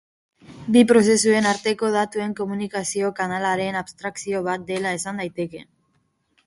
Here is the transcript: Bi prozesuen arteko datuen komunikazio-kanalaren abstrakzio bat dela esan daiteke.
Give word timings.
Bi 0.75 0.81
prozesuen 0.91 1.49
arteko 1.49 1.89
datuen 1.97 2.33
komunikazio-kanalaren 2.41 3.81
abstrakzio 3.83 4.43
bat 4.51 4.67
dela 4.73 4.97
esan 5.01 5.23
daiteke. 5.25 5.65